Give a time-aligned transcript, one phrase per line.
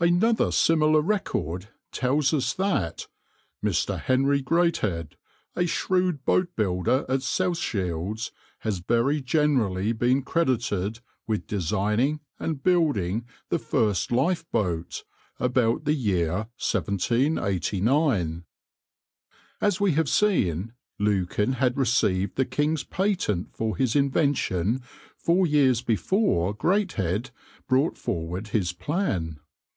[0.00, 3.08] Another similar record tells us that
[3.64, 3.98] "Mr.
[4.00, 5.16] Henry Greathead,
[5.56, 8.30] a shrewd boatbuilder at South Shields,
[8.60, 15.04] has very generally been credited with designing and building the first lifeboat,
[15.40, 18.44] about the year 1789."
[19.60, 24.80] As we have seen, Lukin had received the king's patent for his invention
[25.16, 27.30] four years before Greathead
[27.68, 29.40] brought forward his plan.